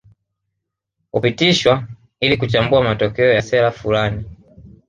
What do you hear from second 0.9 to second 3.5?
Hupitishwa ili kuchambua matokeo ya